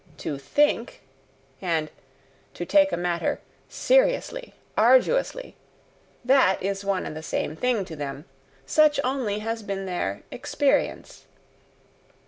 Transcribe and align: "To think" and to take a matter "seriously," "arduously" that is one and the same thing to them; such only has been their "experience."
"To 0.17 0.39
think" 0.39 1.03
and 1.61 1.91
to 2.55 2.65
take 2.65 2.91
a 2.91 2.97
matter 2.97 3.39
"seriously," 3.69 4.55
"arduously" 4.75 5.55
that 6.25 6.57
is 6.59 6.83
one 6.83 7.05
and 7.05 7.15
the 7.15 7.21
same 7.21 7.55
thing 7.55 7.85
to 7.85 7.95
them; 7.95 8.25
such 8.65 8.99
only 9.03 9.37
has 9.45 9.61
been 9.61 9.85
their 9.85 10.23
"experience." 10.31 11.25